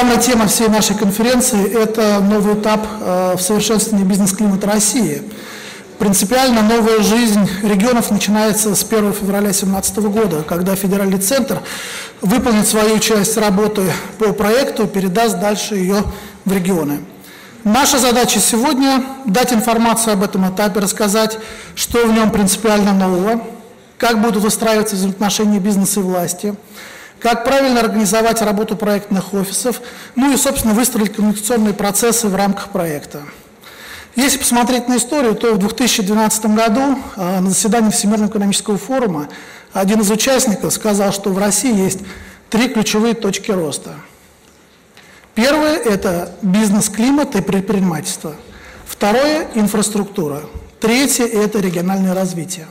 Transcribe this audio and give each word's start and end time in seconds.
главная 0.00 0.22
тема 0.22 0.46
всей 0.46 0.68
нашей 0.68 0.96
конференции– 0.96 1.74
это 1.78 2.20
новый 2.20 2.54
этап 2.54 2.86
э, 3.02 3.34
в 3.36 3.42
совершенствовании 3.42 4.06
бизнес-климата 4.06 4.66
России. 4.66 5.22
Принципиально 5.98 6.62
новая 6.62 7.02
жизнь 7.02 7.46
регионов 7.62 8.10
начинается 8.10 8.74
с 8.74 8.82
1 8.82 9.12
февраля 9.12 9.48
2017 9.50 9.96
года, 9.98 10.42
когда 10.42 10.74
федеральный 10.74 11.18
центр 11.18 11.60
выполнит 12.22 12.66
свою 12.66 12.98
часть 12.98 13.36
работы 13.36 13.82
по 14.18 14.32
проекту, 14.32 14.86
передаст 14.86 15.38
дальше 15.38 15.74
ее 15.74 16.02
в 16.46 16.52
регионы. 16.52 17.00
Наша 17.64 17.98
задача 17.98 18.40
сегодня– 18.40 19.04
дать 19.26 19.52
информацию 19.52 20.14
об 20.14 20.22
этом 20.22 20.48
этапе, 20.48 20.80
рассказать, 20.80 21.36
что 21.74 22.06
в 22.06 22.12
нем 22.14 22.30
принципиально 22.30 22.94
нового, 22.94 23.42
как 23.98 24.22
будут 24.22 24.42
выстраиваться 24.42 24.96
взаимоотношения 24.96 25.58
бизнеса 25.58 26.00
и 26.00 26.04
власти, 26.04 26.54
как 27.20 27.44
правильно 27.44 27.80
организовать 27.80 28.42
работу 28.42 28.76
проектных 28.76 29.34
офисов, 29.34 29.80
ну 30.16 30.32
и, 30.32 30.36
собственно, 30.36 30.74
выстроить 30.74 31.14
коммуникационные 31.14 31.74
процессы 31.74 32.28
в 32.28 32.34
рамках 32.34 32.70
проекта. 32.70 33.22
Если 34.16 34.38
посмотреть 34.38 34.88
на 34.88 34.96
историю, 34.96 35.34
то 35.34 35.54
в 35.54 35.58
2012 35.58 36.46
году 36.46 36.98
а, 37.16 37.40
на 37.40 37.50
заседании 37.50 37.90
Всемирного 37.90 38.30
экономического 38.30 38.78
форума 38.78 39.28
один 39.72 40.00
из 40.00 40.10
участников 40.10 40.72
сказал, 40.72 41.12
что 41.12 41.30
в 41.30 41.38
России 41.38 41.72
есть 41.72 42.00
три 42.48 42.68
ключевые 42.68 43.14
точки 43.14 43.52
роста– 43.52 43.94
Первое– 45.34 45.76
это 45.84 46.34
бизнес-климат 46.42 47.36
и 47.36 47.40
предпринимательство. 47.40 48.34
Второе– 48.84 49.48
инфраструктура. 49.54 50.42
Третье– 50.80 51.24
это 51.26 51.60
региональное 51.60 52.14
развитие. 52.14 52.66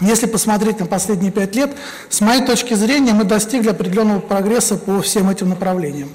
Если 0.00 0.26
посмотреть 0.26 0.80
на 0.80 0.86
последние 0.86 1.30
пять 1.30 1.54
лет, 1.54 1.70
с 2.08 2.20
моей 2.20 2.44
точки 2.44 2.74
зрения, 2.74 3.12
мы 3.12 3.24
достигли 3.24 3.70
определенного 3.70 4.18
прогресса 4.18 4.76
по 4.76 5.00
всем 5.00 5.30
этим 5.30 5.50
направлениям. 5.50 6.08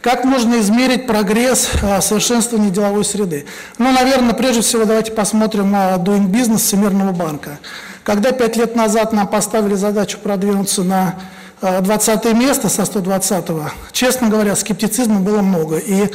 Как 0.00 0.24
можно 0.24 0.60
измерить 0.60 1.06
прогресс 1.06 1.68
а, 1.82 2.00
совершенствования 2.00 2.70
деловой 2.70 3.04
среды? 3.04 3.46
Ну, 3.78 3.90
наверное, 3.90 4.32
прежде 4.32 4.62
всего 4.62 4.84
давайте 4.84 5.12
посмотрим 5.12 5.70
на 5.72 5.96
Doing 5.96 6.28
Business 6.28 6.58
Всемирного 6.58 7.12
банка. 7.12 7.58
Когда 8.04 8.32
пять 8.32 8.56
лет 8.56 8.76
назад 8.76 9.12
нам 9.12 9.26
поставили 9.26 9.74
задачу 9.74 10.18
продвинуться 10.22 10.82
на 10.84 11.16
20 11.60 12.24
э, 12.24 12.32
место 12.32 12.68
со 12.68 12.82
120-го, 12.82 13.70
честно 13.92 14.28
говоря, 14.28 14.54
скептицизма 14.54 15.20
было 15.20 15.42
много. 15.42 15.78
И 15.78 16.08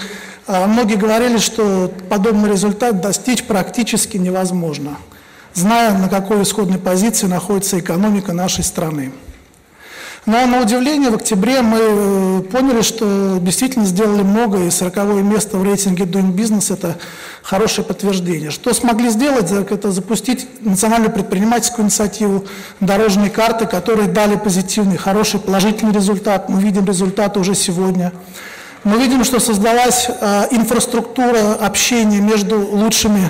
э, 0.47 0.65
многие 0.65 0.95
говорили, 0.95 1.37
что 1.37 1.91
подобный 2.09 2.49
результат 2.49 3.01
достичь 3.01 3.43
практически 3.43 4.17
невозможно, 4.17 4.97
зная, 5.53 5.97
на 5.97 6.09
какой 6.09 6.43
исходной 6.43 6.79
позиции 6.79 7.27
находится 7.27 7.79
экономика 7.79 8.33
нашей 8.33 8.63
страны. 8.63 9.11
Но 10.25 10.45
на 10.45 10.61
удивление 10.61 11.09
в 11.09 11.15
октябре 11.15 11.61
мы 11.61 11.79
э, 11.81 12.41
поняли, 12.49 12.81
что 12.81 13.39
действительно 13.41 13.83
сделали 13.83 14.21
много, 14.21 14.63
и 14.63 14.69
40 14.69 14.95
место 15.21 15.57
в 15.57 15.63
рейтинге 15.63 16.05
Doing 16.05 16.33
Business– 16.33 16.73
это 16.75 16.97
хорошее 17.41 17.85
подтверждение. 17.85 18.49
Что 18.49 18.73
смогли 18.73 19.09
сделать, 19.09 19.51
это 19.51 19.91
запустить 19.91 20.47
национальную 20.61 21.11
предпринимательскую 21.11 21.83
инициативу, 21.83 22.45
дорожные 22.79 23.29
карты, 23.29 23.65
которые 23.65 24.07
дали 24.07 24.37
позитивный, 24.37 24.95
хороший, 24.95 25.41
положительный 25.41 25.91
результат. 25.91 26.47
Мы 26.47 26.61
видим 26.61 26.85
результаты 26.85 27.41
уже 27.41 27.53
сегодня. 27.53 28.13
Мы 28.85 28.99
видим, 28.99 29.25
что 29.25 29.41
создалась 29.41 30.07
э, 30.07 30.47
инфраструктура 30.51 31.55
общения 31.55 32.21
между 32.21 32.59
лучшими 32.59 33.29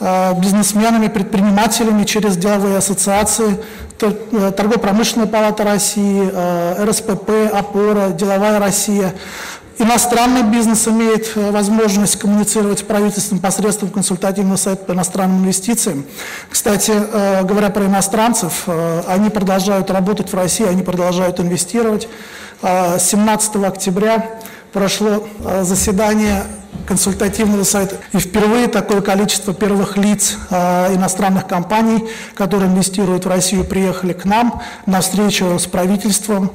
бизнесменами, 0.00 1.08
предпринимателями 1.08 2.04
через 2.04 2.36
деловые 2.36 2.78
ассоциации, 2.78 3.58
Э, 4.00 4.52
Торгово-промышленная 4.56 5.26
палата 5.26 5.64
России, 5.64 6.30
э, 6.32 6.84
РСПП, 6.84 7.30
ОПОРа, 7.52 8.10
Деловая 8.10 8.60
Россия. 8.60 9.12
Иностранный 9.78 10.42
бизнес 10.42 10.86
имеет 10.86 11.32
э, 11.36 11.50
возможность 11.50 12.16
коммуницировать 12.16 12.80
с 12.80 12.82
правительством 12.82 13.40
посредством 13.40 13.90
консультативного 13.90 14.56
совета 14.56 14.84
по 14.84 14.92
иностранным 14.92 15.42
инвестициям. 15.42 16.04
Кстати, 16.48 16.92
говоря 17.42 17.70
про 17.70 17.86
иностранцев, 17.86 18.68
они 19.08 19.30
продолжают 19.30 19.90
работать 19.90 20.32
в 20.32 20.36
России, 20.36 20.66
они 20.66 20.82
продолжают 20.82 21.40
инвестировать. 21.40 22.08
17 22.62 23.56
октября 23.64 24.26
прошло 24.72 25.26
заседание 25.62 26.42
консультативного 26.88 27.64
совета. 27.64 27.96
И 28.14 28.18
впервые 28.18 28.66
такое 28.66 29.02
количество 29.02 29.52
первых 29.52 29.98
лиц 29.98 30.38
э, 30.48 30.94
иностранных 30.94 31.46
компаний, 31.46 32.08
которые 32.34 32.70
инвестируют 32.70 33.26
в 33.26 33.28
Россию, 33.28 33.64
приехали 33.64 34.14
к 34.14 34.24
нам 34.24 34.62
на 34.86 35.02
встречу 35.02 35.58
с 35.58 35.66
правительством. 35.66 36.50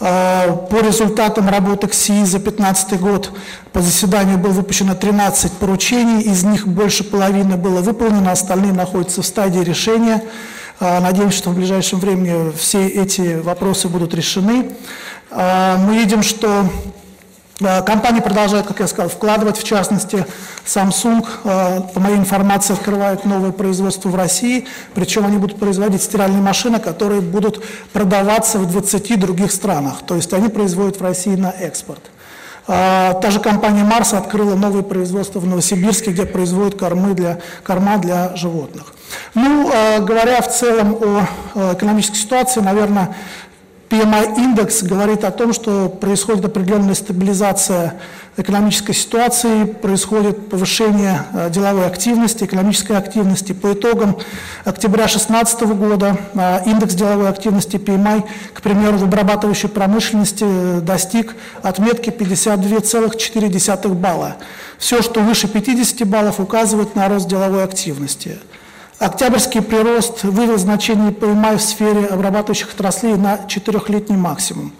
Э, 0.00 0.54
по 0.70 0.76
результатам 0.82 1.48
работы 1.48 1.86
КСИ 1.88 2.24
за 2.26 2.38
2015 2.38 3.00
год 3.00 3.32
по 3.72 3.80
заседанию 3.80 4.36
было 4.36 4.52
выпущено 4.52 4.94
13 4.94 5.52
поручений, 5.52 6.20
из 6.20 6.44
них 6.44 6.68
больше 6.68 7.02
половины 7.02 7.56
было 7.56 7.80
выполнено, 7.80 8.30
остальные 8.30 8.74
находятся 8.74 9.22
в 9.22 9.26
стадии 9.26 9.60
решения. 9.60 10.22
Э, 10.80 11.00
надеемся, 11.00 11.38
что 11.38 11.50
в 11.50 11.56
ближайшем 11.56 11.98
времени 11.98 12.52
все 12.58 12.86
эти 12.86 13.40
вопросы 13.40 13.88
будут 13.88 14.14
решены. 14.14 14.70
Мы 15.30 15.98
видим, 15.98 16.22
что 16.22 16.64
Э, 17.60 17.82
компании 17.82 18.20
продолжают, 18.20 18.66
как 18.66 18.80
я 18.80 18.86
сказал, 18.86 19.08
вкладывать, 19.08 19.58
в 19.58 19.64
частности, 19.64 20.24
Samsung, 20.64 21.26
э, 21.44 21.80
по 21.92 22.00
моей 22.00 22.16
информации, 22.16 22.72
открывает 22.72 23.24
новое 23.24 23.50
производство 23.50 24.08
в 24.08 24.14
России, 24.14 24.66
причем 24.94 25.26
они 25.26 25.38
будут 25.38 25.58
производить 25.58 26.02
стиральные 26.02 26.42
машины, 26.42 26.78
которые 26.78 27.20
будут 27.20 27.64
продаваться 27.92 28.58
в 28.58 28.70
20 28.70 29.18
других 29.18 29.50
странах, 29.50 30.02
то 30.06 30.14
есть 30.14 30.32
они 30.32 30.48
производят 30.48 31.00
в 31.00 31.02
России 31.02 31.34
на 31.34 31.50
экспорт. 31.50 32.02
Э, 32.68 33.14
та 33.20 33.30
же 33.30 33.40
компания 33.40 33.82
Марс 33.82 34.12
открыла 34.12 34.54
новое 34.54 34.82
производство 34.82 35.40
в 35.40 35.46
Новосибирске, 35.46 36.12
где 36.12 36.26
производят 36.26 36.78
кормы 36.78 37.14
для, 37.14 37.40
корма 37.64 37.98
для 37.98 38.36
животных. 38.36 38.94
Ну, 39.34 39.70
говоря 40.00 40.42
в 40.42 40.54
целом 40.54 40.98
о 41.54 41.72
экономической 41.72 42.16
ситуации, 42.16 42.60
наверное, 42.60 43.16
PMI-индекс 43.88 44.82
говорит 44.82 45.24
о 45.24 45.30
том, 45.30 45.54
что 45.54 45.88
происходит 45.88 46.44
определенная 46.44 46.94
стабилизация 46.94 47.98
экономической 48.36 48.92
ситуации, 48.92 49.64
происходит 49.64 50.50
повышение 50.50 51.24
э, 51.32 51.50
деловой 51.50 51.86
активности, 51.86 52.44
экономической 52.44 52.96
активности. 52.96 53.52
По 53.52 53.72
итогам 53.72 54.18
октября 54.64 55.04
2016 55.04 55.60
года 55.62 56.18
э, 56.34 56.60
индекс 56.66 56.94
деловой 56.94 57.30
активности 57.30 57.76
PMI, 57.76 58.24
к 58.52 58.60
примеру, 58.60 58.98
в 58.98 59.04
обрабатывающей 59.04 59.70
промышленности 59.70 60.44
э, 60.46 60.80
достиг 60.82 61.34
отметки 61.62 62.10
52,4 62.10 63.88
балла. 63.94 64.36
Все, 64.78 65.00
что 65.02 65.20
выше 65.20 65.48
50 65.48 66.06
баллов, 66.06 66.40
указывает 66.40 66.94
на 66.94 67.08
рост 67.08 67.26
деловой 67.26 67.64
активности. 67.64 68.38
Октябрьский 68.98 69.62
прирост 69.62 70.24
вывел 70.24 70.58
значение 70.58 71.12
ПМА 71.12 71.56
в 71.56 71.62
сфере 71.62 72.06
обрабатывающих 72.06 72.74
отраслей 72.74 73.14
на 73.14 73.46
четырехлетний 73.46 74.16
максимум, 74.16 74.72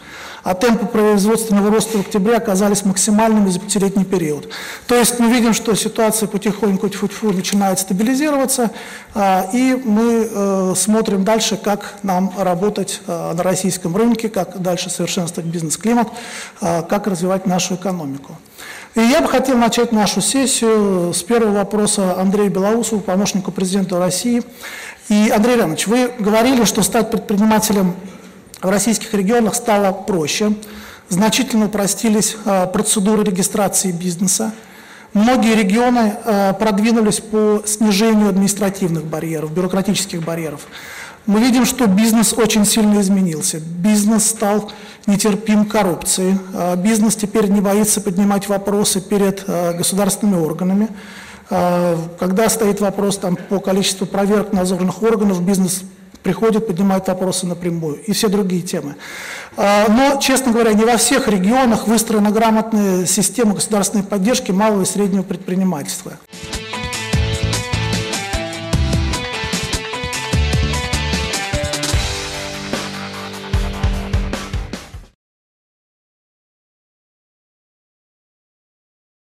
а 0.43 0.54
темпы 0.54 0.87
производственного 0.87 1.71
роста 1.71 1.99
в 1.99 2.00
октябре 2.03 2.37
оказались 2.37 2.84
максимальными 2.84 3.49
за 3.49 3.60
пятилетний 3.60 4.04
период. 4.04 4.49
То 4.87 4.94
есть 4.94 5.19
мы 5.19 5.31
видим, 5.31 5.53
что 5.54 5.75
ситуация 5.75 6.26
потихоньку 6.28 6.88
тьфу 6.88 7.06
-тьфу, 7.06 7.34
начинает 7.34 7.78
стабилизироваться, 7.78 8.71
а, 9.15 9.49
и 9.53 9.75
мы 9.84 10.28
э, 10.31 10.75
смотрим 10.76 11.25
дальше, 11.25 11.56
как 11.56 11.94
нам 12.03 12.32
работать 12.37 13.00
э, 13.06 13.32
на 13.34 13.43
российском 13.43 13.97
рынке, 13.97 14.28
как 14.28 14.60
дальше 14.60 14.91
совершенствовать 14.91 15.50
бизнес-климат, 15.50 16.09
э, 16.60 16.82
как 16.82 17.06
развивать 17.06 17.47
нашу 17.47 17.75
экономику. 17.75 18.37
И 18.94 19.00
я 19.00 19.20
бы 19.20 19.28
хотел 19.28 19.56
начать 19.56 19.93
нашу 19.93 20.20
сессию 20.20 21.12
с 21.15 21.22
первого 21.22 21.53
вопроса 21.59 22.19
Андрея 22.19 22.49
Белоусова, 22.49 23.00
помощника 23.00 23.50
президента 23.50 23.99
России. 23.99 24.43
И, 25.08 25.31
Андрей 25.31 25.56
Иванович, 25.56 25.87
вы 25.87 26.11
говорили, 26.19 26.64
что 26.64 26.82
стать 26.82 27.11
предпринимателем 27.11 27.94
в 28.60 28.69
российских 28.69 29.14
регионах 29.14 29.55
стало 29.55 29.93
проще, 29.93 30.52
значительно 31.08 31.66
упростились 31.66 32.37
а, 32.44 32.66
процедуры 32.66 33.25
регистрации 33.25 33.93
бизнеса, 33.93 34.52
Многие 35.14 35.55
регионы 35.55 36.14
а, 36.25 36.52
продвинулись 36.52 37.20
по 37.20 37.62
снижению 37.64 38.28
административных 38.28 39.05
барьеров, 39.05 39.52
бюрократических 39.52 40.22
барьеров. 40.22 40.66
Мы 41.26 41.40
видим, 41.40 41.64
что 41.64 41.87
бизнес 41.87 42.32
очень 42.32 42.64
сильно 42.64 43.00
изменился. 43.00 43.58
Бизнес 43.58 44.26
стал 44.26 44.70
нетерпим 45.06 45.64
коррупции. 45.64 46.38
А, 46.54 46.76
бизнес 46.76 47.16
теперь 47.16 47.49
не 47.49 47.61
боится 47.61 48.00
поднимать 48.00 48.49
вопросы 48.49 49.00
перед 49.00 49.44
государственными 49.46 50.40
органами. 50.40 50.88
Когда 51.49 52.50
стоит 52.50 52.82
вопрос 52.82 53.16
там, 53.16 53.37
по 53.37 53.58
количеству 53.58 54.06
проверок 54.06 54.52
надзорных 54.52 55.02
органов, 55.02 55.43
бизнес 55.43 55.82
приходит, 56.28 56.66
поднимает 56.66 57.08
вопросы 57.08 57.46
напрямую 57.46 58.02
и 58.02 58.12
все 58.12 58.28
другие 58.28 58.60
темы. 58.60 58.96
Но, 59.56 60.19
честно 60.20 60.52
говоря, 60.52 60.75
не 60.75 60.84
во 60.84 60.98
всех 60.98 61.26
регионах 61.26 61.88
выстроена 61.88 62.30
грамотная 62.30 63.06
система 63.06 63.54
государственной 63.54 64.04
поддержки 64.04 64.52
малого 64.52 64.82
и 64.82 64.84
среднего 64.84 65.22
предпринимательства. 65.22 66.19